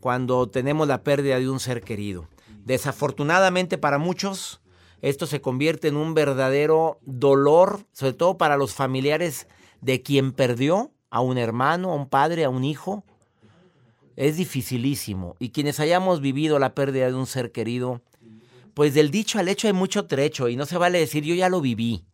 [0.00, 2.28] cuando tenemos la pérdida de un ser querido.
[2.64, 4.60] Desafortunadamente para muchos,
[5.02, 9.46] esto se convierte en un verdadero dolor, sobre todo para los familiares
[9.80, 13.04] de quien perdió a un hermano, a un padre, a un hijo
[14.18, 15.36] es dificilísimo.
[15.38, 18.02] Y quienes hayamos vivido la pérdida de un ser querido,
[18.74, 21.48] pues del dicho al hecho hay mucho trecho y no se vale decir yo ya
[21.48, 22.04] lo viví.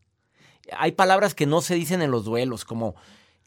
[0.77, 2.95] Hay palabras que no se dicen en los duelos, como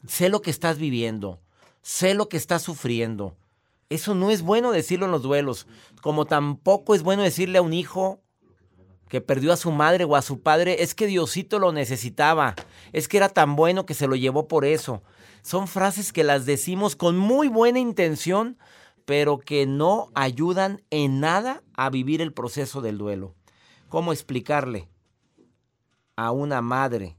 [0.08, 1.40] sé lo que estás viviendo,
[1.82, 3.36] sé lo que estás sufriendo.
[3.90, 5.66] Eso no es bueno decirlo en los duelos,
[6.02, 8.20] como tampoco es bueno decirle a un hijo
[9.08, 12.54] que perdió a su madre o a su padre, es que Diosito lo necesitaba,
[12.92, 15.02] es que era tan bueno que se lo llevó por eso
[15.42, 18.58] son frases que las decimos con muy buena intención,
[19.04, 23.34] pero que no ayudan en nada a vivir el proceso del duelo.
[23.88, 24.90] ¿Cómo explicarle
[26.16, 27.16] a una madre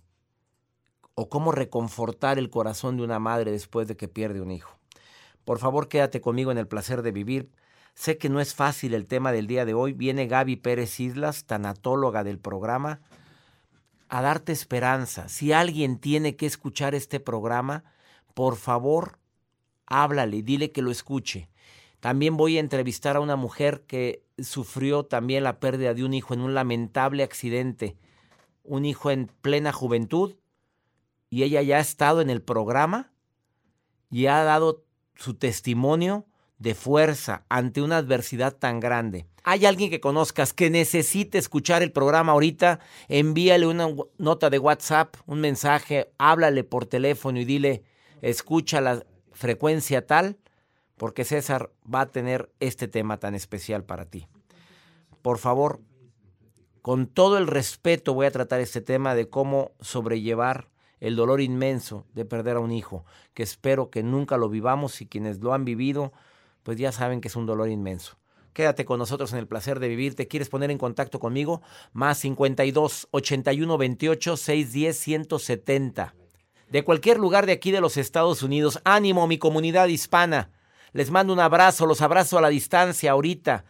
[1.15, 4.78] o cómo reconfortar el corazón de una madre después de que pierde un hijo?
[5.45, 7.49] Por favor, quédate conmigo en el placer de vivir.
[7.93, 9.93] Sé que no es fácil el tema del día de hoy.
[9.93, 13.01] Viene Gaby Pérez Islas, tanatóloga del programa,
[14.07, 15.27] a darte esperanza.
[15.29, 17.83] Si alguien tiene que escuchar este programa,
[18.33, 19.19] por favor,
[19.85, 21.49] háblale, dile que lo escuche.
[21.99, 26.33] También voy a entrevistar a una mujer que sufrió también la pérdida de un hijo
[26.33, 27.97] en un lamentable accidente,
[28.63, 30.35] un hijo en plena juventud,
[31.29, 33.11] y ella ya ha estado en el programa
[34.09, 34.85] y ha dado
[35.19, 36.25] su testimonio
[36.59, 39.25] de fuerza ante una adversidad tan grande.
[39.43, 42.79] ¿Hay alguien que conozcas que necesite escuchar el programa ahorita?
[43.07, 43.87] Envíale una
[44.17, 47.83] nota de WhatsApp, un mensaje, háblale por teléfono y dile,
[48.21, 50.37] escucha la frecuencia tal,
[50.97, 54.27] porque César va a tener este tema tan especial para ti.
[55.21, 55.79] Por favor,
[56.81, 62.05] con todo el respeto voy a tratar este tema de cómo sobrellevar el dolor inmenso
[62.13, 65.65] de perder a un hijo, que espero que nunca lo vivamos y quienes lo han
[65.65, 66.13] vivido,
[66.63, 68.17] pues ya saben que es un dolor inmenso.
[68.53, 70.15] Quédate con nosotros en el placer de vivir.
[70.15, 71.61] ¿Te quieres poner en contacto conmigo?
[71.93, 76.15] Más 52 81 28 610 170
[76.69, 78.79] de cualquier lugar de aquí de los Estados Unidos.
[78.83, 80.51] Ánimo, mi comunidad hispana.
[80.93, 83.65] Les mando un abrazo, los abrazo a la distancia ahorita.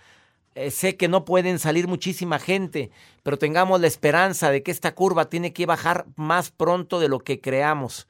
[0.60, 2.92] Eh, sé que no pueden salir muchísima gente,
[3.24, 7.20] pero tengamos la esperanza de que esta curva tiene que bajar más pronto de lo
[7.20, 8.10] que creamos.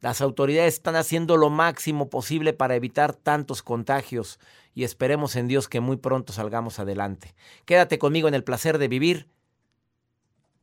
[0.00, 4.40] Las autoridades están haciendo lo máximo posible para evitar tantos contagios
[4.74, 7.34] y esperemos en Dios que muy pronto salgamos adelante.
[7.66, 9.28] Quédate conmigo en el placer de vivir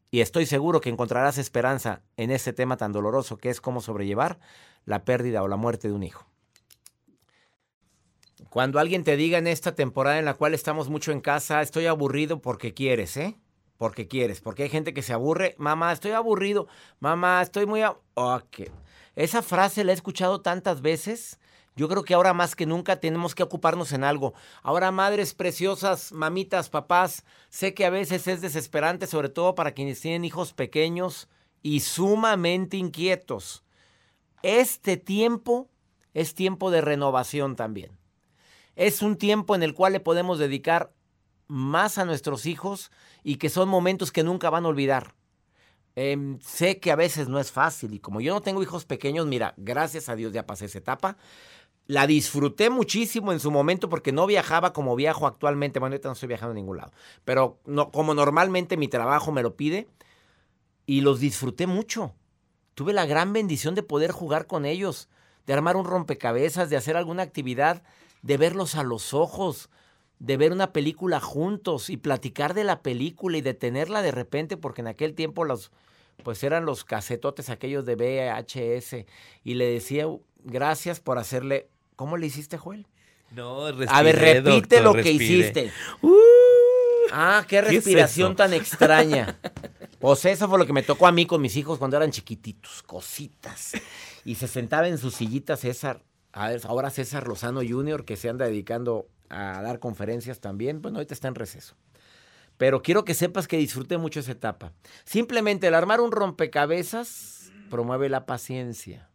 [0.10, 4.40] y estoy seguro que encontrarás esperanza en ese tema tan doloroso que es cómo sobrellevar
[4.84, 6.29] la pérdida o la muerte de un hijo.
[8.50, 11.86] Cuando alguien te diga en esta temporada en la cual estamos mucho en casa, estoy
[11.86, 13.38] aburrido porque quieres, ¿eh?
[13.78, 16.68] Porque quieres, porque hay gente que se aburre, mamá, estoy aburrido,
[17.00, 17.82] mamá, estoy muy...
[19.16, 21.40] Esa frase la he escuchado tantas veces
[21.76, 24.34] Yo creo que ahora más que nunca tenemos que ocuparnos en algo.
[24.64, 30.02] Ahora, madres preciosas, mamitas, papás, sé que a veces es desesperante, sobre todo para quienes
[30.02, 31.30] tienen hijos pequeños
[31.62, 33.64] y sumamente inquietos.
[34.44, 35.70] Este tiempo
[36.14, 37.99] es tiempo de renovación también.
[38.80, 40.94] Es un tiempo en el cual le podemos dedicar
[41.48, 42.92] más a nuestros hijos
[43.24, 45.16] y que son momentos que nunca van a olvidar.
[45.98, 49.28] Em, sé que a veces no es fácil y como yo no tengo hijos pequeños,
[49.28, 51.18] mira, gracias a Dios ya pasé esa etapa.
[51.88, 55.80] La disfruté muchísimo en su momento porque no viajaba como viajo actualmente.
[55.80, 56.94] Bueno, ahorita no estoy viajando a ningún lado.
[57.26, 59.90] Pero no, como normalmente mi trabajo me lo pide.
[60.86, 62.14] Y los disfruté mucho.
[62.76, 65.10] Tuve la gran bendición de poder jugar con ellos,
[65.46, 67.84] de armar un rompecabezas, de hacer alguna actividad,
[68.22, 69.70] de verlos a los ojos,
[70.20, 74.58] de ver una película juntos y platicar de la película y de tenerla de repente,
[74.58, 75.72] porque en aquel tiempo los,
[76.24, 79.06] pues eran los casetotes aquellos de VHS.
[79.44, 80.06] Y le decía,
[80.44, 81.70] gracias por hacerle.
[81.96, 82.88] ¿Cómo le hiciste, Joel?
[83.32, 85.72] No, A ver, repite doctor, lo que hiciste.
[86.02, 86.10] Uh,
[87.12, 89.40] Ah, qué ¿Qué es respiración tan extraña.
[90.00, 92.82] Pues eso fue lo que me tocó a mí con mis hijos cuando eran chiquititos,
[92.84, 93.74] cositas.
[94.24, 96.02] Y se sentaba en su sillita César,
[96.34, 100.82] ahora César Lozano Jr., que se anda dedicando a dar conferencias también.
[100.82, 101.76] Bueno, ahorita está en receso.
[102.58, 104.74] Pero quiero que sepas que disfruté mucho esa etapa.
[105.06, 109.10] Simplemente el armar un rompecabezas promueve la paciencia.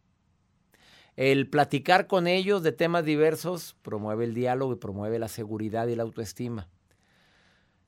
[1.15, 5.95] El platicar con ellos de temas diversos promueve el diálogo y promueve la seguridad y
[5.95, 6.67] la autoestima.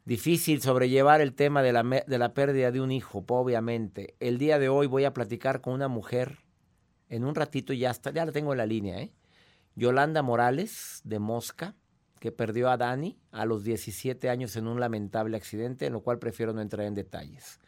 [0.06, 4.16] Difícil sobrellevar el tema de la, de la pérdida de un hijo, obviamente.
[4.22, 6.38] El día de hoy voy a platicar con una mujer.
[7.10, 9.14] En un ratito ya está, ya la tengo en la línea, ¿eh?
[9.76, 11.76] Yolanda Morales, de Mosca,
[12.20, 16.20] que perdió a Dani a los 17 años en un lamentable accidente, en lo cual
[16.20, 17.60] prefiero no entrar en detalles.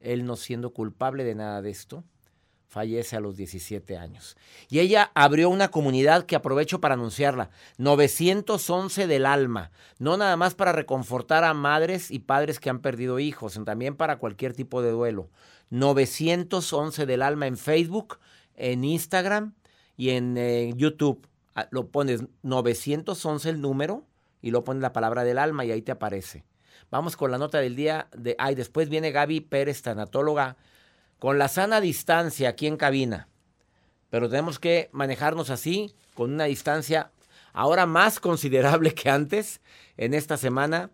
[0.00, 2.04] Él no siendo culpable de nada de esto,
[2.70, 4.36] fallece a los 17 años.
[4.68, 10.54] Y ella abrió una comunidad que aprovecho para anunciarla, 911 del alma, no nada más
[10.54, 14.82] para reconfortar a madres y padres que han perdido hijos, sino también para cualquier tipo
[14.82, 15.28] de duelo.
[15.70, 18.18] 911 del alma en Facebook,
[18.60, 19.54] en Instagram
[19.96, 21.26] y en eh, YouTube.
[21.54, 24.06] Ah, Lo pones 911 el número
[24.42, 26.44] y lo pones la palabra del alma y ahí te aparece.
[26.90, 30.56] Vamos con la nota del día de ay, después viene Gaby Pérez, tanatóloga,
[31.18, 33.28] con la sana distancia aquí en cabina.
[34.10, 37.12] Pero tenemos que manejarnos así, con una distancia
[37.52, 39.60] ahora más considerable que antes
[39.96, 40.90] en esta semana,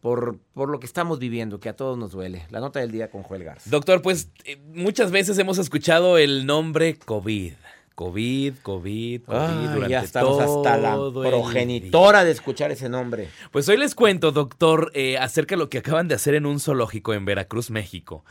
[0.00, 2.46] por, por lo que estamos viviendo, que a todos nos duele.
[2.50, 3.68] La nota del día con Joel Garza.
[3.70, 7.52] Doctor, pues eh, muchas veces hemos escuchado el nombre COVID.
[7.94, 13.28] COVID, COVID, COVID Ay, durante ya estamos hasta la todo progenitora de escuchar ese nombre.
[13.50, 16.60] Pues hoy les cuento, doctor, eh, acerca de lo que acaban de hacer en un
[16.60, 18.24] zoológico en Veracruz, México.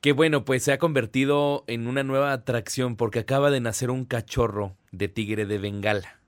[0.00, 4.04] Que bueno, pues se ha convertido en una nueva atracción porque acaba de nacer un
[4.04, 6.20] cachorro de tigre de Bengala.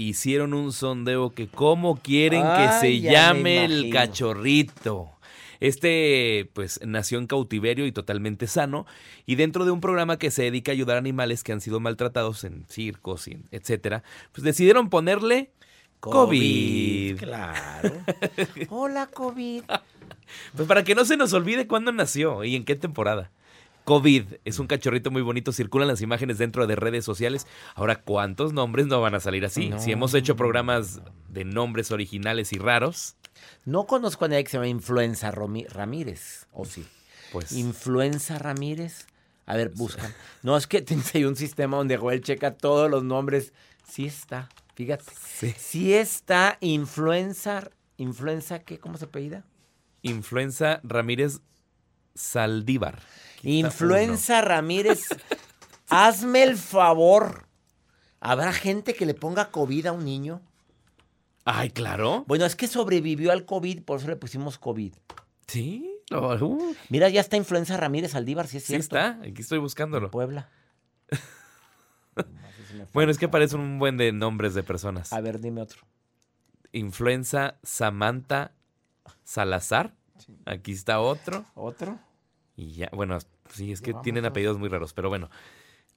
[0.00, 5.10] Hicieron un sondeo que cómo quieren que Ay, se llame el cachorrito.
[5.58, 8.86] Este, pues, nació en cautiverio y totalmente sano,
[9.26, 11.80] y dentro de un programa que se dedica a ayudar a animales que han sido
[11.80, 15.50] maltratados en circos, y etcétera, pues decidieron ponerle
[15.98, 17.18] COVID.
[17.18, 17.92] Claro.
[18.70, 19.64] Hola, COVID.
[20.54, 23.32] Pues para que no se nos olvide cuándo nació y en qué temporada.
[23.88, 27.46] COVID es un cachorrito muy bonito, circulan las imágenes dentro de redes sociales.
[27.74, 29.70] Ahora, ¿cuántos nombres no van a salir así?
[29.70, 29.80] No.
[29.80, 33.16] Si hemos hecho programas de nombres originales y raros,
[33.64, 36.84] No conozco a nadie que se llama Influenza Romi- Ramírez, ¿o sí?
[37.32, 39.06] pues Influenza Ramírez.
[39.46, 40.12] A ver, buscan.
[40.42, 43.54] No, es que tienes ahí un sistema donde Joel checa todos los nombres.
[43.90, 45.04] Sí está, fíjate.
[45.18, 45.54] Sí.
[45.56, 47.70] Sí está Influenza.
[47.96, 48.78] ¿Influenza qué?
[48.78, 49.44] ¿Cómo se apellida?
[50.02, 51.40] Influenza Ramírez
[52.14, 53.00] Saldívar.
[53.42, 55.02] Influenza Ramírez.
[55.88, 57.46] Hazme el favor.
[58.20, 60.40] ¿Habrá gente que le ponga COVID a un niño?
[61.44, 62.24] Ay, claro.
[62.26, 64.92] Bueno, es que sobrevivió al COVID, por eso le pusimos COVID.
[65.46, 68.84] Sí, uh, Mira, ya está Influenza Ramírez Aldívar, sí es sí cierto.
[68.96, 69.20] está.
[69.22, 70.10] Aquí estoy buscándolo.
[70.10, 70.50] Puebla.
[72.92, 75.12] Bueno, es que aparecen un buen de nombres de personas.
[75.12, 75.80] A ver, dime otro.
[76.72, 78.52] Influenza Samantha
[79.24, 79.94] Salazar.
[80.44, 81.46] Aquí está otro.
[81.54, 81.98] ¿Otro?
[82.58, 83.16] Y ya, bueno,
[83.52, 85.30] sí, es que tienen apellidos muy raros, pero bueno.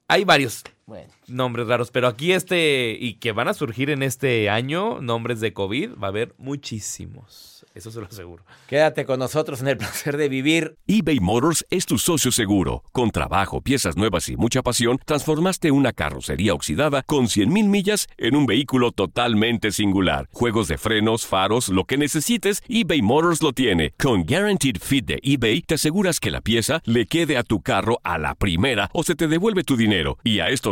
[0.06, 1.08] Hay varios Bueno.
[1.28, 5.52] nombres raros, pero aquí este, y que van a surgir en este año, nombres de
[5.52, 7.64] COVID, va a haber muchísimos.
[7.74, 8.44] Eso se lo aseguro.
[8.66, 10.76] Quédate con nosotros en el placer de vivir.
[10.86, 12.82] eBay Motors es tu socio seguro.
[12.92, 18.36] Con trabajo, piezas nuevas y mucha pasión, transformaste una carrocería oxidada con 100.000 millas en
[18.36, 20.28] un vehículo totalmente singular.
[20.32, 23.94] Juegos de frenos, faros, lo que necesites, eBay Motors lo tiene.
[23.98, 28.00] Con Guaranteed Fit de eBay, te aseguras que la pieza le quede a tu carro
[28.02, 30.18] a la primera o se te devuelve tu dinero.
[30.24, 30.71] Y a estos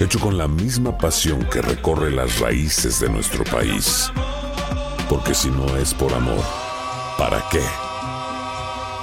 [0.00, 4.12] hecho con la misma pasión que recorre las raíces de nuestro país.
[5.08, 6.44] Porque si no es por amor,
[7.18, 7.62] ¿para qué?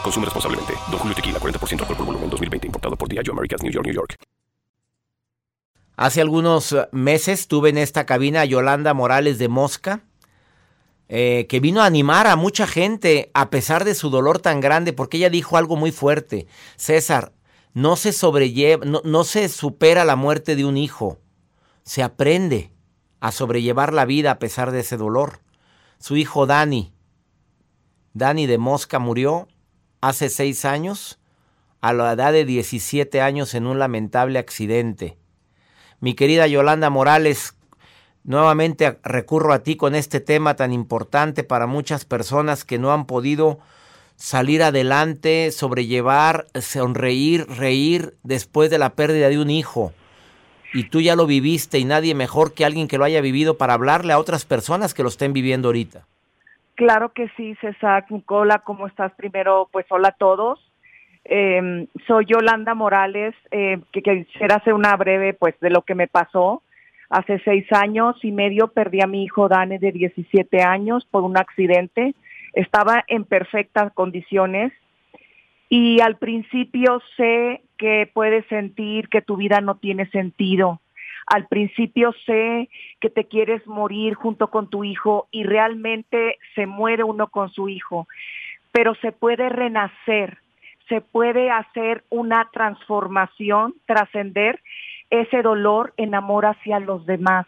[0.04, 0.74] Consume responsablemente.
[0.90, 2.68] Don Julio Tequila, 40% alcohol por volumen, 2020.
[2.68, 4.16] Importado por Diageo Americas, New York, New York.
[5.98, 10.02] Hace algunos eh, meses tuve en esta cabina a Yolanda Morales de Mosca,
[11.08, 14.94] eh, que vino a animar a mucha gente a pesar de su dolor tan grande,
[14.94, 16.48] porque ella dijo algo muy fuerte.
[16.76, 17.32] César,
[17.76, 21.20] no se sobrelleva, no, no se supera la muerte de un hijo,
[21.84, 22.72] se aprende
[23.20, 25.42] a sobrellevar la vida a pesar de ese dolor.
[26.00, 26.94] Su hijo Dani,
[28.14, 29.50] Dani de Mosca murió
[30.00, 31.20] hace seis años,
[31.82, 35.18] a la edad de 17 años en un lamentable accidente.
[36.00, 37.56] Mi querida Yolanda Morales,
[38.24, 43.06] nuevamente recurro a ti con este tema tan importante para muchas personas que no han
[43.06, 43.60] podido
[44.16, 49.92] salir adelante, sobrellevar, sonreír, reír después de la pérdida de un hijo.
[50.74, 53.74] Y tú ya lo viviste y nadie mejor que alguien que lo haya vivido para
[53.74, 56.06] hablarle a otras personas que lo estén viviendo ahorita.
[56.76, 59.14] Claro que sí, César Nicola, ¿cómo estás?
[59.14, 60.60] Primero, pues hola a todos.
[61.24, 65.96] Eh, soy Yolanda Morales, eh, que, que quisiera hacer una breve, pues, de lo que
[65.96, 66.62] me pasó.
[67.10, 71.38] Hace seis años y medio perdí a mi hijo Dane de 17 años por un
[71.38, 72.14] accidente
[72.56, 74.74] estaba en perfectas condiciones
[75.70, 80.80] y al principio sé que puedes sentir que tu vida no tiene sentido.
[81.28, 82.70] Al principio sé
[83.02, 87.68] que te quieres morir junto con tu hijo y realmente se muere uno con su
[87.68, 88.08] hijo,
[88.72, 90.38] pero se puede renacer,
[90.88, 94.62] se puede hacer una transformación, trascender
[95.10, 97.48] ese dolor en amor hacia los demás.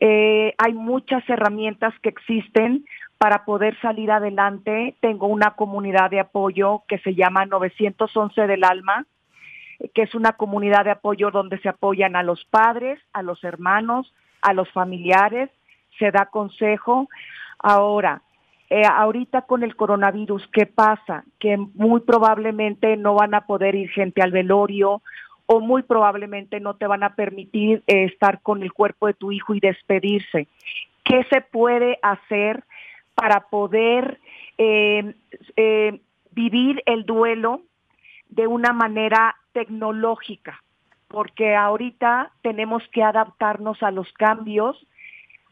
[0.00, 2.84] Eh, hay muchas herramientas que existen
[3.18, 4.96] para poder salir adelante.
[5.00, 9.04] Tengo una comunidad de apoyo que se llama 911 del Alma,
[9.94, 14.12] que es una comunidad de apoyo donde se apoyan a los padres, a los hermanos,
[14.40, 15.50] a los familiares,
[15.98, 17.08] se da consejo.
[17.58, 18.22] Ahora,
[18.70, 21.24] eh, ahorita con el coronavirus, ¿qué pasa?
[21.38, 25.02] Que muy probablemente no van a poder ir gente al velorio
[25.46, 29.32] o muy probablemente no te van a permitir eh, estar con el cuerpo de tu
[29.32, 30.46] hijo y despedirse.
[31.04, 32.62] ¿Qué se puede hacer
[33.18, 34.20] para poder
[34.58, 35.12] eh,
[35.56, 37.62] eh, vivir el duelo
[38.28, 40.62] de una manera tecnológica?
[41.08, 44.86] Porque ahorita tenemos que adaptarnos a los cambios,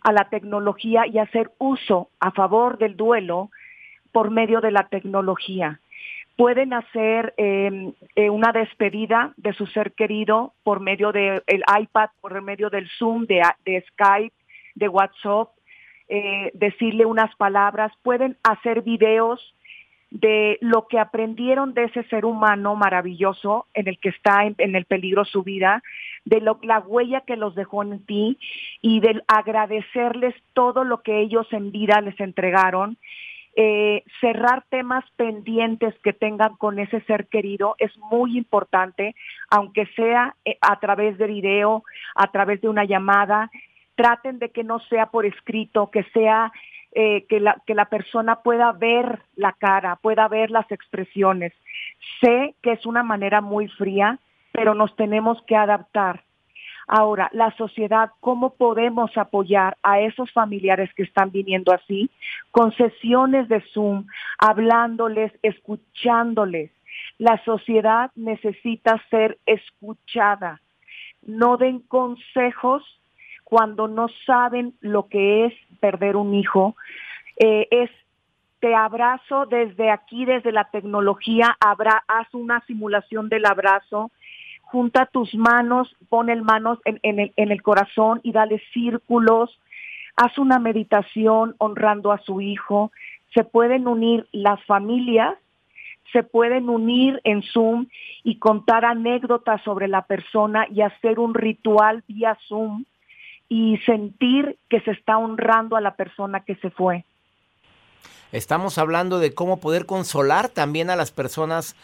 [0.02, 3.50] a la tecnología y hacer uso a favor del duelo
[4.12, 5.80] por medio de la tecnología
[6.36, 11.42] pueden hacer em, eh, una despedida de su ser querido por medio del
[11.80, 13.42] iPad, por medio del Zoom, de,
[13.88, 14.34] Skype,
[14.74, 15.48] de WhatsApp,
[16.08, 19.54] eh, decirle unas palabras, pueden hacer videos
[20.10, 24.84] de lo que aprendieron de ese ser humano maravilloso en el que está en, el
[24.84, 25.82] peligro su vida,
[26.24, 28.38] de lo, la huella que los dejó en ti
[28.80, 32.96] y de agradecerles todo lo que ellos en vida les entregaron
[33.58, 39.14] eh, cerrar temas pendientes que tengan con ese ser querido es muy importante,
[39.48, 41.82] aunque sea eh, a través de video,
[42.14, 43.50] a través de una llamada.
[43.96, 46.52] Traten de que no sea por escrito, que sea
[46.92, 51.52] eh, que, la, que la persona pueda ver la cara, pueda ver las expresiones.
[52.20, 54.18] Sé que es una manera muy fría,
[54.52, 56.22] pero nos tenemos que adaptar.
[56.86, 62.08] Ahora, la sociedad, ¿cómo podemos apoyar a esos familiares que están viniendo así?
[62.52, 64.06] Con sesiones de Zoom,
[64.38, 66.70] hablándoles, escuchándoles.
[67.18, 70.60] La sociedad necesita ser escuchada.
[71.22, 72.84] No den consejos
[73.48, 76.74] cuando no saben lo que es perder un hijo.
[77.36, 77.90] Eh, es
[78.58, 84.10] te abrazo desde aquí, desde la tecnología, haz una simulación del abrazo,
[84.62, 89.56] junta tus manos, pon el manos en, el, en el corazón y dale círculos,
[90.16, 92.90] haz una meditación honrando a su hijo,
[93.32, 95.36] se pueden unir las familias,
[96.12, 97.86] se pueden unir en Zoom
[98.24, 102.84] y contar anécdotas sobre la persona y hacer un ritual vía Zoom
[103.48, 107.04] y sentir que se está honrando a la persona que se fue.
[108.32, 111.76] Estamos hablando de cómo poder consolar también a las personas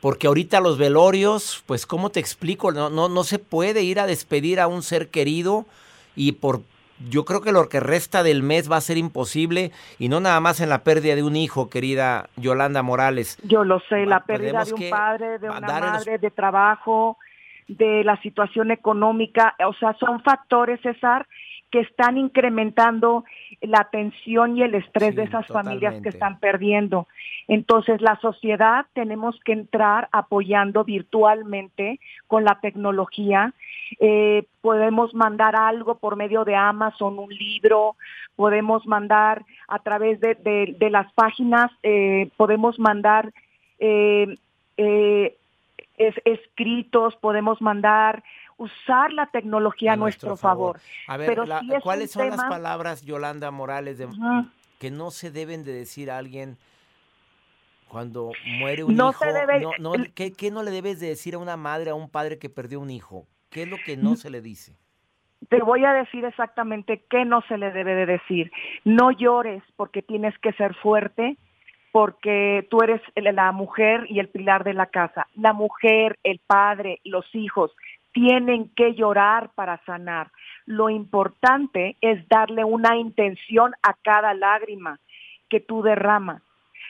[0.00, 4.06] porque ahorita los velorios, pues cómo te explico, no, no, no se puede ir a
[4.06, 5.66] despedir a un ser querido
[6.14, 6.62] y por
[7.08, 10.40] yo creo que lo que resta del mes va a ser imposible y no nada
[10.40, 13.38] más en la pérdida de un hijo, querida Yolanda Morales.
[13.44, 17.16] Yo lo sé, la pérdida de un padre, de una madre, de trabajo,
[17.68, 21.26] de la situación económica, o sea, son factores, César,
[21.70, 23.24] que están incrementando
[23.60, 27.06] la tensión y el estrés de esas familias que están perdiendo.
[27.46, 33.52] Entonces, la sociedad tenemos que entrar apoyando virtualmente con la tecnología.
[34.00, 37.96] Eh, podemos mandar algo por medio de Amazon, un libro,
[38.34, 43.30] podemos mandar a través de, las páginas, eh, podemos mandar
[43.78, 44.36] eh,
[46.24, 48.22] escritos, podemos mandar
[48.58, 50.80] usar la tecnología a, nuestro, favor.
[51.06, 51.38] A ver,
[51.82, 54.02] ¿cuáles son las palabras, Yolanda Morales,
[54.78, 56.58] que no se deben de decir a alguien
[57.88, 59.24] cuando muere un hijo?
[59.78, 62.80] no, ¿qué, no le debes de decir a una madre, a un padre que perdió
[62.80, 63.26] un hijo?
[63.50, 64.76] ¿Qué es lo que no se le dice?
[65.48, 68.50] Te voy a decir exactamente qué no se le debe de decir.
[68.84, 71.38] No llores porque tienes que ser fuerte,
[71.92, 75.26] porque tú eres la mujer y el pilar de la casa.
[75.34, 77.72] La mujer, el padre, los hijos
[78.12, 80.30] tienen que llorar para sanar.
[80.66, 84.98] Lo importante es darle una intención a cada lágrima
[85.48, 86.42] que tú derramas.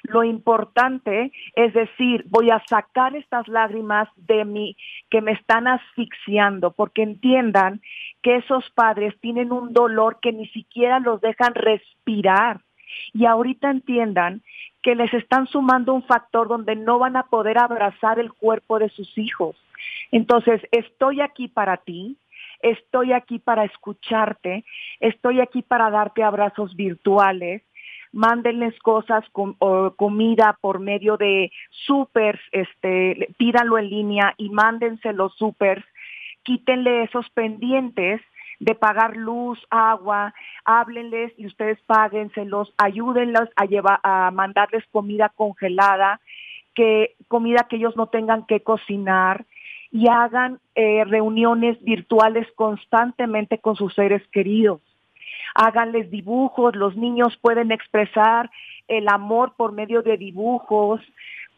[0.04, 4.76] Lo importante es decir, voy a sacar estas lágrimas de mí
[5.10, 7.80] que me están asfixiando, porque entiendan
[8.22, 12.60] que esos padres tienen un dolor que ni siquiera los dejan respirar.
[13.12, 14.42] Y ahorita entiendan
[14.82, 18.88] que les están sumando un factor donde no van a poder abrazar el cuerpo de
[18.90, 19.56] sus hijos.
[20.10, 22.16] Entonces, estoy aquí para ti,
[22.60, 24.64] estoy aquí para escucharte,
[25.00, 27.62] estoy aquí para darte abrazos virtuales,
[28.12, 29.54] mándenles cosas, con,
[29.96, 35.84] comida por medio de supers, este, pídanlo en línea y mándense los supers,
[36.42, 38.20] quítenle esos pendientes
[38.60, 40.34] de pagar luz, agua,
[40.64, 46.20] háblenles y ustedes páguenselos, ayúdenlos a llevar, a mandarles comida congelada,
[46.74, 49.44] que comida que ellos no tengan que cocinar
[49.90, 54.80] y hagan eh, reuniones virtuales constantemente con sus seres queridos.
[55.54, 58.50] Háganles dibujos, los niños pueden expresar
[58.86, 61.00] el amor por medio de dibujos,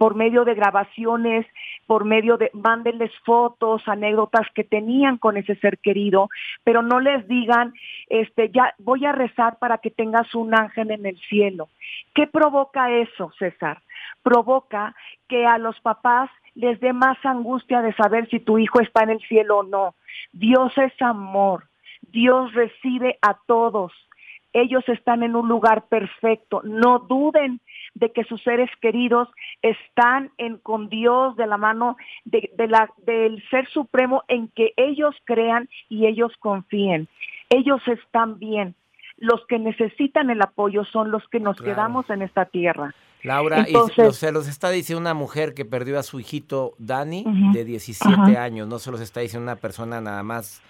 [0.01, 1.47] por medio de grabaciones,
[1.87, 6.31] por medio de, mándenles fotos, anécdotas que tenían con ese ser querido,
[6.65, 7.75] pero no les digan,
[8.09, 11.69] este, ya voy a rezar para que tengas un ángel en el cielo.
[12.15, 13.83] ¿Qué provoca eso, César?
[14.23, 14.95] Provoca
[15.29, 19.11] que a los papás les dé más angustia de saber si tu hijo está en
[19.11, 19.95] el cielo o no.
[20.33, 21.65] Dios es amor.
[22.01, 23.93] Dios recibe a todos.
[24.55, 26.63] Ellos están en un lugar perfecto.
[26.65, 27.61] No duden
[27.95, 29.29] de que sus seres queridos
[29.63, 35.15] están en, con Dios de la mano de, la, del Ser Supremo en que ellos
[35.25, 37.09] crean y ellos confíen.
[37.49, 38.75] Ellos están bien.
[39.17, 42.95] Los que necesitan el apoyo son los que nos quedamos en esta tierra.
[43.23, 43.75] Laura, y
[44.13, 48.67] se los está diciendo una mujer que perdió a su hijito Dani de 17 años,
[48.67, 50.63] no se los está diciendo una persona nada más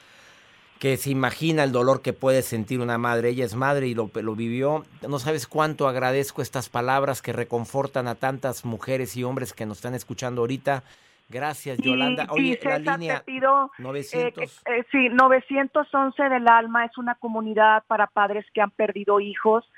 [0.81, 3.29] que se imagina el dolor que puede sentir una madre.
[3.29, 4.83] Ella es madre y lo, lo, vivió.
[5.07, 9.77] No sabes cuánto agradezco estas palabras que reconfortan a tantas mujeres y hombres que nos
[9.77, 10.83] están escuchando ahorita.
[11.29, 12.27] Gracias, Yolanda.
[12.31, 13.23] Oye, la línea
[13.79, 14.43] 900.
[14.43, 19.71] Eh, eh, sí, 911 del Alma es una comunidad para padres que han perdido hijos.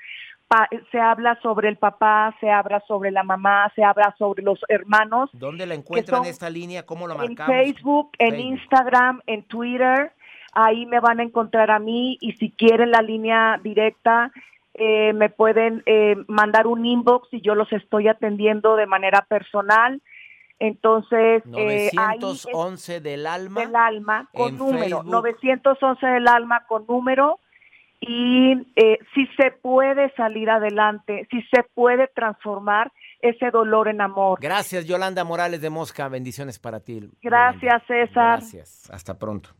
[0.89, 5.29] se habla sobre el papá, se habla sobre la mamá, se habla sobre los hermanos.
[5.33, 6.85] ¿Dónde la encuentran esta línea?
[6.85, 7.53] ¿Cómo lo marcamos?
[7.53, 10.13] En Facebook, en Instagram, en Twitter
[10.53, 14.31] ahí me van a encontrar a mí y si quieren la línea directa,
[14.75, 20.01] eh, me pueden eh, mandar un inbox y yo los estoy atendiendo de manera personal.
[20.59, 23.61] Entonces, 911 eh, del alma.
[23.61, 25.03] Del alma, con número.
[25.03, 27.39] 911 del alma con número.
[27.99, 28.55] Y
[29.15, 34.39] si se puede salir adelante, si se puede transformar ese dolor en amor.
[34.41, 36.09] Gracias, Yolanda Morales de Mosca.
[36.09, 37.09] Bendiciones para ti.
[37.21, 38.39] Gracias, César.
[38.39, 38.89] Gracias.
[38.91, 39.51] Hasta pronto.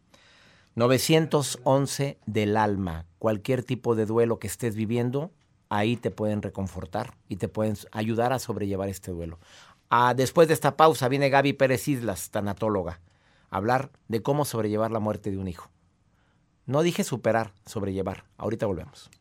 [0.76, 3.06] 911 del alma.
[3.20, 5.32] Cualquier tipo de duelo que estés viviendo,
[5.70, 9.40] ahí te pueden reconfortar y te pueden ayudar a sobrellevar este duelo.
[9.90, 13.00] Ah, después de esta pausa viene Gaby Pérez Islas, tanatóloga,
[13.50, 15.70] a hablar de cómo sobrellevar la muerte de un hijo.
[16.66, 18.24] No dije superar, sobrellevar.
[18.38, 19.12] Ahorita volvemos.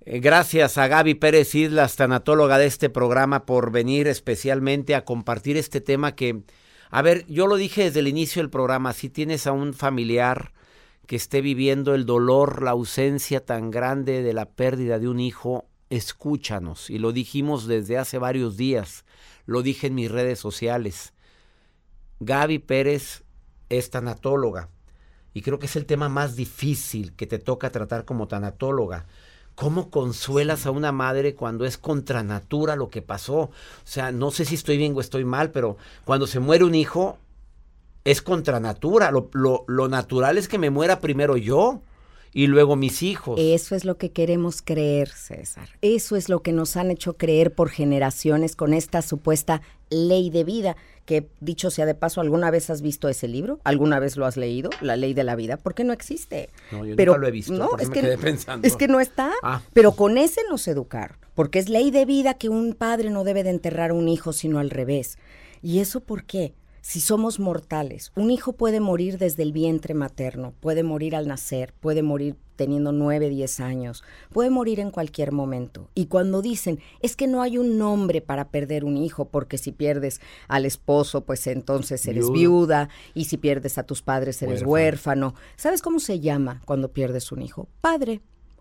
[0.00, 5.56] Eh, gracias a Gaby Pérez Islas, tanatóloga de este programa, por venir especialmente a compartir
[5.56, 6.42] este tema que
[6.90, 10.52] a ver, yo lo dije desde el inicio del programa, si tienes a un familiar
[11.06, 15.66] que esté viviendo el dolor, la ausencia tan grande de la pérdida de un hijo,
[15.90, 16.90] escúchanos.
[16.90, 19.04] Y lo dijimos desde hace varios días,
[19.46, 21.12] lo dije en mis redes sociales.
[22.20, 23.24] Gaby Pérez
[23.68, 24.70] es tanatóloga
[25.34, 29.06] y creo que es el tema más difícil que te toca tratar como tanatóloga.
[29.56, 33.36] ¿Cómo consuelas a una madre cuando es contra natura lo que pasó?
[33.38, 33.52] O
[33.84, 37.18] sea, no sé si estoy bien o estoy mal, pero cuando se muere un hijo,
[38.04, 39.10] es contra natura.
[39.10, 41.80] Lo, lo, lo natural es que me muera primero yo
[42.36, 43.40] y luego mis hijos.
[43.40, 45.70] Eso es lo que queremos creer, César.
[45.80, 50.44] Eso es lo que nos han hecho creer por generaciones con esta supuesta ley de
[50.44, 53.58] vida, que dicho sea de paso, ¿alguna vez has visto ese libro?
[53.64, 54.68] ¿Alguna vez lo has leído?
[54.82, 56.50] La ley de la vida, ¿por qué no existe.
[56.72, 57.54] No, yo Pero, nunca lo he visto.
[57.54, 58.68] No, es me que, quedé pensando.
[58.68, 59.32] es que no está.
[59.42, 59.62] Ah.
[59.72, 63.44] Pero con ese nos educaron, porque es ley de vida que un padre no debe
[63.44, 65.16] de enterrar a un hijo, sino al revés.
[65.62, 66.52] ¿Y eso por qué?
[66.88, 71.74] Si somos mortales, un hijo puede morir desde el vientre materno, puede morir al nacer,
[71.80, 75.90] puede morir teniendo nueve, diez años, puede morir en cualquier momento.
[75.96, 79.72] Y cuando dicen, es que no hay un nombre para perder un hijo, porque si
[79.72, 85.30] pierdes al esposo, pues entonces eres viuda, y si pierdes a tus padres eres Huérfano.
[85.30, 85.34] huérfano.
[85.56, 87.66] ¿Sabes cómo se llama cuando pierdes un hijo?
[87.80, 88.20] Padre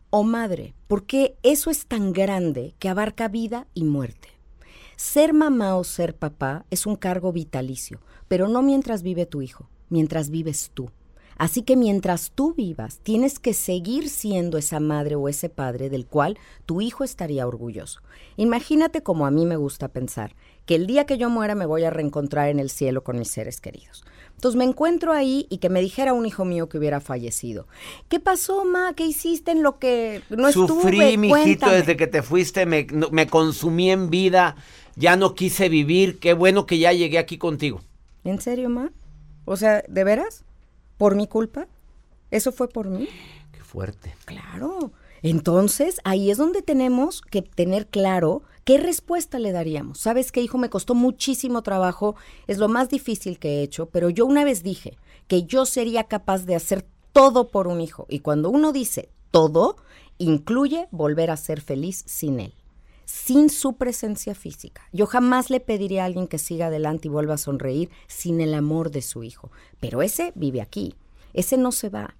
[0.10, 4.30] o madre, porque eso es tan grande que abarca vida y muerte.
[4.98, 9.68] Ser mamá o ser papá es un cargo vitalicio, pero no mientras vive tu hijo,
[9.90, 10.90] mientras vives tú.
[11.38, 16.06] Así que mientras tú vivas, tienes que seguir siendo esa madre o ese padre del
[16.06, 18.00] cual tu hijo estaría orgulloso.
[18.38, 20.34] Imagínate como a mí me gusta pensar,
[20.66, 23.30] que el día que yo muera me voy a reencontrar en el cielo con mis
[23.30, 24.06] seres queridos.
[24.36, 27.68] Entonces me encuentro ahí y que me dijera un hijo mío que hubiera fallecido.
[28.08, 28.94] ¿Qué pasó, ma?
[28.94, 31.18] ¿Qué hiciste en lo que no Sufrí, estuve?
[31.18, 31.76] mijito, Cuéntame.
[31.76, 34.56] desde que te fuiste, me, me consumí en vida,
[34.96, 37.82] ya no quise vivir, qué bueno que ya llegué aquí contigo.
[38.26, 38.92] ¿En serio, ma?
[39.46, 40.44] O sea, ¿de veras?
[40.98, 41.68] ¿Por mi culpa?
[42.32, 43.08] ¿Eso fue por mí?
[43.52, 44.16] Qué fuerte.
[44.26, 44.92] Claro.
[45.22, 50.00] Entonces, ahí es donde tenemos que tener claro qué respuesta le daríamos.
[50.00, 52.16] Sabes que, hijo, me costó muchísimo trabajo,
[52.48, 56.06] es lo más difícil que he hecho, pero yo una vez dije que yo sería
[56.06, 56.84] capaz de hacer
[57.14, 58.08] todo por un hijo.
[58.10, 59.78] Y cuando uno dice todo,
[60.18, 62.56] incluye volver a ser feliz sin él
[63.06, 64.82] sin su presencia física.
[64.92, 68.54] Yo jamás le pediría a alguien que siga adelante y vuelva a sonreír sin el
[68.54, 69.52] amor de su hijo.
[69.80, 70.96] Pero ese vive aquí,
[71.34, 72.16] ese no se va.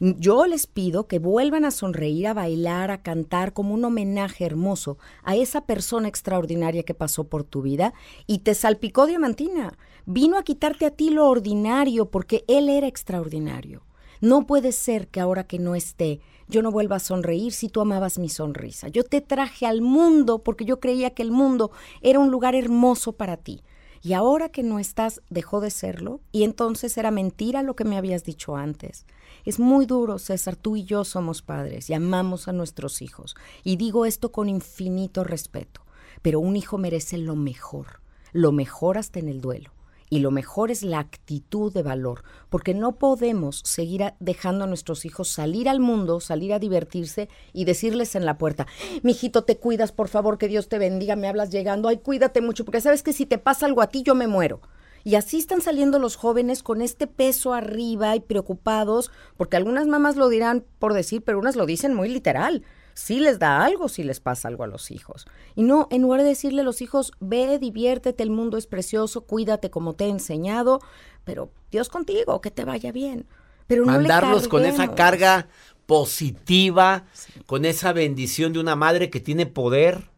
[0.00, 4.98] Yo les pido que vuelvan a sonreír, a bailar, a cantar como un homenaje hermoso
[5.22, 7.94] a esa persona extraordinaria que pasó por tu vida
[8.26, 9.78] y te salpicó diamantina.
[10.04, 13.82] Vino a quitarte a ti lo ordinario porque él era extraordinario.
[14.20, 17.80] No puede ser que ahora que no esté, yo no vuelva a sonreír si tú
[17.80, 18.88] amabas mi sonrisa.
[18.88, 21.70] Yo te traje al mundo porque yo creía que el mundo
[22.02, 23.62] era un lugar hermoso para ti.
[24.02, 26.20] Y ahora que no estás, dejó de serlo.
[26.30, 29.06] Y entonces era mentira lo que me habías dicho antes.
[29.46, 30.56] Es muy duro, César.
[30.56, 33.34] Tú y yo somos padres y amamos a nuestros hijos.
[33.62, 35.80] Y digo esto con infinito respeto.
[36.20, 38.00] Pero un hijo merece lo mejor.
[38.32, 39.73] Lo mejor hasta en el duelo.
[40.14, 45.04] Y lo mejor es la actitud de valor, porque no podemos seguir dejando a nuestros
[45.04, 48.68] hijos salir al mundo, salir a divertirse y decirles en la puerta,
[49.02, 52.64] mijito, te cuidas, por favor, que Dios te bendiga, me hablas llegando, ay, cuídate mucho,
[52.64, 54.60] porque sabes que si te pasa algo a ti, yo me muero.
[55.02, 60.14] Y así están saliendo los jóvenes con este peso arriba y preocupados, porque algunas mamás
[60.14, 62.62] lo dirán por decir, pero unas lo dicen muy literal.
[62.94, 65.26] Sí les da algo si les pasa algo a los hijos.
[65.56, 69.22] Y no, en lugar de decirle a los hijos, ve, diviértete, el mundo es precioso,
[69.22, 70.80] cuídate como te he enseñado,
[71.24, 73.26] pero Dios contigo, que te vaya bien.
[73.66, 75.48] Pero no le Mandarlos con esa carga
[75.86, 77.04] positiva,
[77.46, 80.10] con esa bendición de una madre que tiene poder,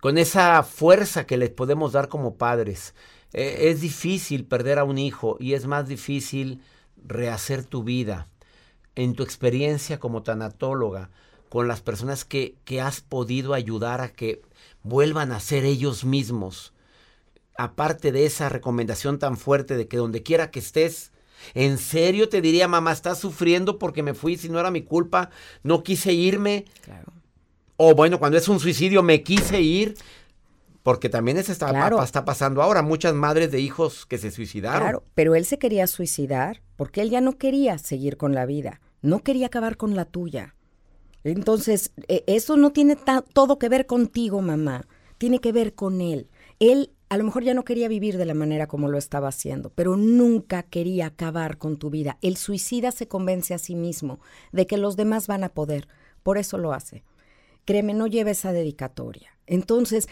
[0.00, 2.94] con esa fuerza que les podemos dar como padres.
[3.32, 6.60] Eh, es difícil perder a un hijo y es más difícil
[6.96, 8.28] rehacer tu vida.
[8.96, 11.10] En tu experiencia como tanatóloga,
[11.54, 14.42] con las personas que, que has podido ayudar a que
[14.82, 16.72] vuelvan a ser ellos mismos,
[17.56, 21.12] aparte de esa recomendación tan fuerte de que donde quiera que estés,
[21.54, 25.30] en serio te diría, mamá, estás sufriendo porque me fui, si no era mi culpa,
[25.62, 26.64] no quise irme.
[26.80, 27.12] Claro.
[27.76, 29.94] O bueno, cuando es un suicidio, me quise ir.
[30.82, 32.02] Porque también eso está, Claro.
[32.02, 32.82] está pasando ahora.
[32.82, 34.82] Muchas madres de hijos que se suicidaron.
[34.82, 38.80] Claro, pero él se quería suicidar porque él ya no quería seguir con la vida,
[39.02, 40.53] no quería acabar con la tuya.
[41.24, 42.96] Entonces, eh, eso no tiene
[43.32, 44.86] todo que ver contigo, mamá,
[45.18, 46.28] tiene que ver con él.
[46.60, 49.70] Él a lo mejor ya no quería vivir de la manera como lo estaba haciendo,
[49.70, 52.18] pero nunca quería acabar con tu vida.
[52.22, 54.20] El suicida se convence a sí mismo
[54.52, 55.86] de que los demás van a poder,
[56.22, 57.04] por eso lo hace.
[57.64, 59.30] Créeme, no lleva esa dedicatoria.
[59.46, 60.08] Entonces,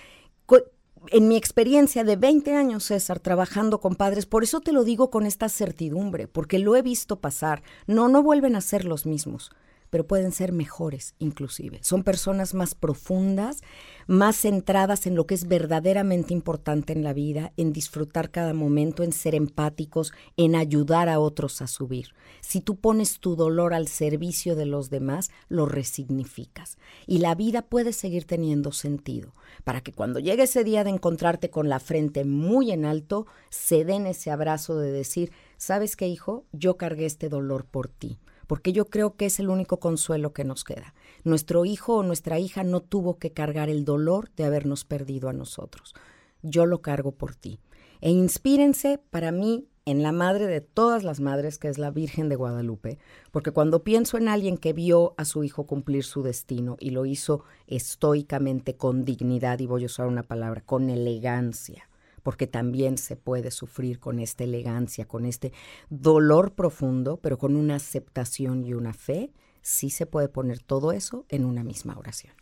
[1.09, 5.11] en mi experiencia de 20 años, César, trabajando con padres, por eso te lo digo
[5.11, 7.63] con esta certidumbre, porque lo he visto pasar.
[7.87, 9.51] No, no vuelven a ser los mismos.
[9.93, 11.79] Pero pueden ser mejores inclusive.
[11.83, 13.61] Son personas más profundas,
[14.07, 19.03] más centradas en lo que es verdaderamente importante en la vida, en disfrutar cada momento,
[19.03, 22.15] en ser empáticos, en ayudar a otros a subir.
[22.41, 26.79] Si tú pones tu dolor al servicio de los demás, lo resignificas.
[27.07, 31.51] Y la vida puede seguir teniendo sentido, para que cuando llegue ese día de encontrarte
[31.51, 36.47] con la frente muy en alto, se den ese abrazo de decir, ¿sabes qué, hijo?
[36.53, 38.19] Yo cargué este dolor por ti
[38.53, 40.93] porque yo creo que es el único consuelo que nos queda.
[41.25, 45.33] Nuestro hijo o nuestra hija no tuvo que cargar el dolor de habernos perdido a
[45.33, 45.95] nosotros.
[46.43, 47.61] Yo lo cargo por ti.
[48.03, 52.29] E inspírense para mí en la madre de todas las madres, que es la Virgen
[52.29, 52.99] de Guadalupe,
[53.31, 57.07] porque cuando pienso en alguien que vio a su hijo cumplir su destino y lo
[57.07, 61.89] hizo estoicamente, con dignidad, y voy a usar una palabra, con elegancia,
[62.23, 65.53] porque también se puede sufrir con esta elegancia, con este
[65.91, 69.33] dolor profundo, pero con una aceptación y una fe,
[69.63, 72.35] sí se puede poner todo eso en una misma oración.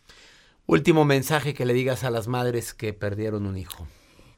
[0.66, 3.86] Último mensaje que le digas a las madres que perdieron un hijo.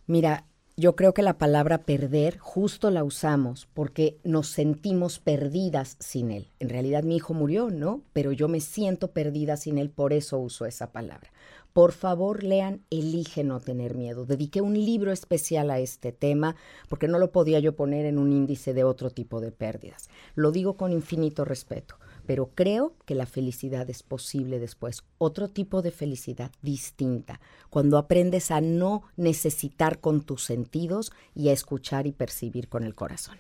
[0.07, 6.31] Mira, yo creo que la palabra perder justo la usamos porque nos sentimos perdidas sin
[6.31, 6.49] él.
[6.61, 8.03] En realidad mi hijo murió, ¿no?
[8.15, 11.31] Pero yo me siento perdida sin él, por eso uso esa palabra.
[11.73, 14.27] Por favor, lean Elige no tener miedo.
[14.27, 16.55] Dediqué un libro especial a este tema
[16.89, 20.11] porque no lo podía yo poner en un índice de otro tipo de pérdidas.
[20.35, 25.03] Lo digo con infinito respeto, pero creo que la felicidad es posible después.
[25.17, 31.53] Otro tipo de felicidad distinta, cuando aprendes a no necesitar con tus sentidos y a
[31.53, 33.39] escuchar y percibir con el corazón.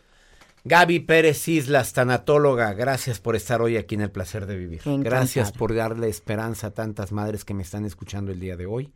[0.64, 4.80] Gaby Pérez Islas, tanatóloga, gracias por estar hoy aquí en el placer de vivir.
[4.84, 8.92] Gracias por darle esperanza a tantas madres que me están escuchando el día de hoy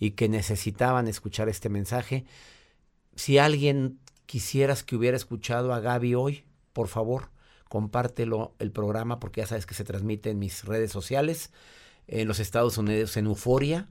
[0.00, 2.24] y que necesitaban escuchar este mensaje.
[3.14, 7.30] Si alguien quisieras que hubiera escuchado a Gaby hoy, por favor,
[7.68, 11.52] compártelo el programa porque ya sabes que se transmite en mis redes sociales,
[12.08, 13.88] en los Estados Unidos, en Euforia,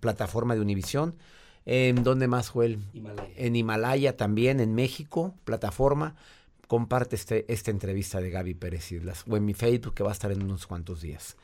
[0.00, 1.16] plataforma de Univisión.
[1.64, 3.30] ¿En dónde más, fue Himalaya.
[3.36, 6.16] En Himalaya también, en México, plataforma
[6.70, 10.12] comparte este, esta entrevista de Gaby Pérez Islas o en mi Facebook que va a
[10.12, 11.36] estar en unos cuantos días.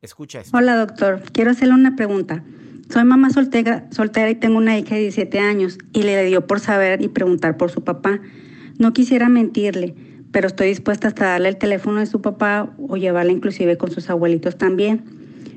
[0.00, 0.56] escucha eso.
[0.56, 2.42] Hola doctor, quiero hacerle una pregunta.
[2.88, 6.58] Soy mamá soltera, soltera y tengo una hija de 17 años y le dio por
[6.58, 8.18] saber y preguntar por su papá.
[8.78, 9.94] No quisiera mentirle,
[10.32, 14.08] pero estoy dispuesta hasta darle el teléfono de su papá o llevarla inclusive con sus
[14.08, 15.04] abuelitos también.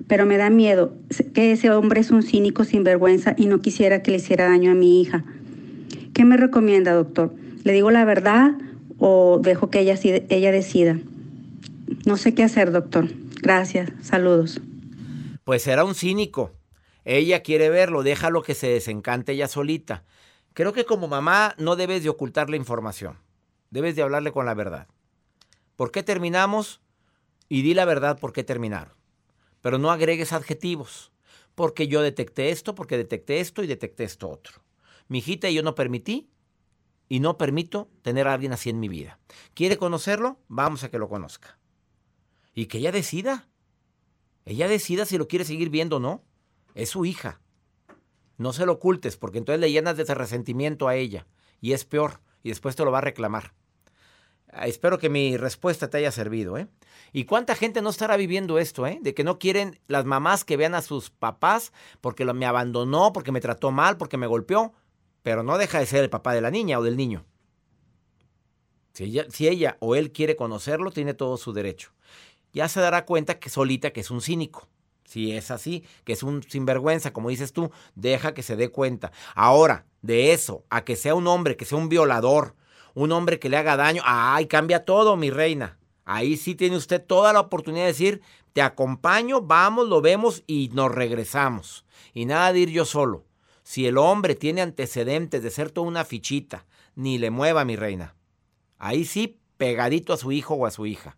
[0.10, 0.94] Pero me da miedo
[1.34, 4.76] que ese hombre es un cínico sinvergüenza y no quisiera que le hiciera daño a
[4.76, 5.24] mi hija.
[6.20, 7.34] ¿Qué me recomienda, doctor?
[7.64, 8.52] ¿Le digo la verdad
[8.98, 11.00] o dejo que ella, ella decida?
[12.06, 13.08] No sé qué hacer, doctor.
[13.42, 13.90] Gracias.
[14.02, 14.60] Saludos.
[15.46, 16.52] Pues será un cínico.
[17.06, 20.04] Ella quiere verlo, déjalo que se desencante ella solita.
[20.54, 23.16] Creo que como mamá no debes de ocultar la información.
[23.70, 24.88] Debes de hablarle con la verdad.
[25.78, 26.82] ¿Por qué terminamos?
[27.48, 28.94] Y di la verdad por qué terminaron.
[29.62, 31.14] Pero no agregues adjetivos.
[31.56, 34.62] Porque yo detecté esto, porque detecté esto y detecté esto otro
[35.10, 36.30] mi hijita yo no permití
[37.10, 39.20] y no permito tener a alguien así en mi vida.
[39.56, 40.40] ¿Quiere conocerlo?
[40.48, 41.58] Vamos a que lo conozca.
[42.54, 43.50] Y que ella decida.
[44.46, 46.24] Ella decida si lo quiere seguir viendo o no.
[46.76, 47.42] Es su hija.
[48.38, 51.26] No se lo ocultes, porque entonces le llenas de resentimiento a ella.
[51.60, 52.22] Y es peor.
[52.44, 53.56] Y después te lo va a reclamar.
[54.52, 56.68] Ah, espero que mi respuesta te haya servido, ¿eh?
[57.12, 59.00] ¿Y cuánta gente no estará viviendo esto, eh?
[59.02, 63.32] De que no quieren las mamás que vean a sus papás porque me abandonó, porque
[63.32, 64.74] me trató mal, porque me golpeó
[65.24, 67.26] pero no deja de ser el papá de la niña o del niño.
[68.94, 71.92] Si ella, o él quiere conocerlo, tiene todo su derecho.
[72.52, 74.68] Ya se dará cuenta que solita que es un cínico.
[75.06, 79.12] Si es así, que es un sinvergüenza, como dices tú, deja que se dé cuenta.
[79.34, 82.56] Ahora, de eso, a que sea un hombre, que sea un violador,
[82.94, 85.80] un hombre que le haga daño, ay, cambia todo, mi reina.
[86.06, 88.22] Ahí sí tiene usted toda la oportunidad de decir,
[88.54, 91.86] te acompaño, vamos, lo vemos y nos regresamos.
[92.14, 93.26] Y nada de ir yo solo.
[93.70, 98.16] Si el hombre tiene antecedentes de ser toda una fichita, ni le mueva, mi reina.
[98.80, 101.18] Ahí sí, pegadito a su hijo o a su hija.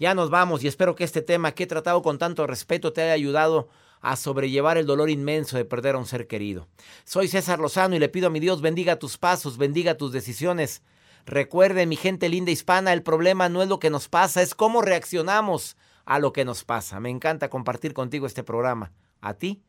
[0.00, 3.02] Ya nos vamos y espero que este tema que he tratado con tanto respeto te
[3.02, 3.68] haya ayudado
[4.00, 6.66] a sobrellevar el dolor inmenso de perder a un ser querido.
[7.04, 10.82] Soy César Lozano y le pido a mi Dios bendiga tus pasos, bendiga tus decisiones.
[11.24, 14.82] Recuerde, mi gente linda hispana, el problema no es lo que nos pasa, es cómo
[14.82, 16.98] reaccionamos a lo que nos pasa.
[16.98, 18.90] Me encanta compartir contigo este programa.
[19.20, 19.62] A ti,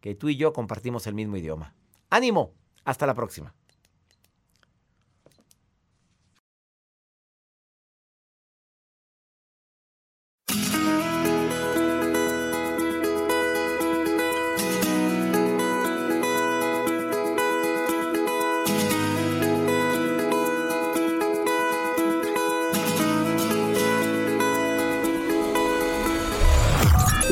[0.00, 1.74] que tú y yo compartimos el mismo idioma.
[2.10, 3.54] Ánimo, hasta la próxima.